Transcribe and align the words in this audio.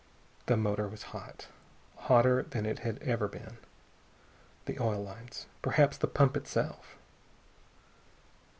The 0.47 0.57
motor 0.57 0.87
was 0.87 1.03
hot. 1.13 1.45
Hotter 1.95 2.41
than 2.41 2.65
it 2.65 2.79
had 2.79 2.97
ever 3.03 3.27
been. 3.27 3.59
The 4.65 4.79
oil 4.81 5.03
lines, 5.03 5.45
perhaps 5.61 5.95
the 5.95 6.07
pump 6.07 6.35
itself.... 6.35 6.97